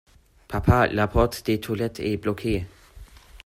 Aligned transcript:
Papa 0.47 0.87
la 0.87 1.05
porte 1.07 1.45
des 1.45 1.59
toilettes 1.59 1.99
est 1.99 2.17
bloquée! 2.17 2.65